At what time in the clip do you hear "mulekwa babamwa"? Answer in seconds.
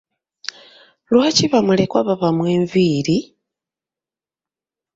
1.67-2.47